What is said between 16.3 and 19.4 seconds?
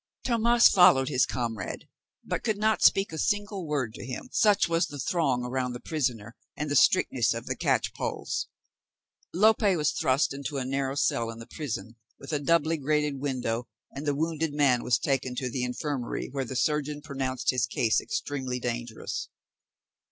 where the surgeon pronounced his case extremely dangerous.